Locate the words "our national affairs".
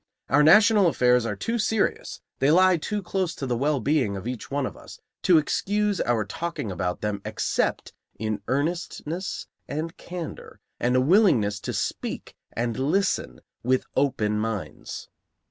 0.29-1.27